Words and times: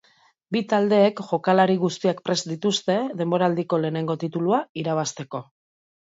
Bi 0.55 0.59
taldeek 0.69 1.19
jokalari 1.25 1.75
guztiak 1.83 2.23
prest 2.29 2.49
dituzte 2.51 2.95
denboraldiko 3.19 3.79
lehenengo 3.83 4.15
titulua 4.25 4.63
irabazteko. 4.85 5.43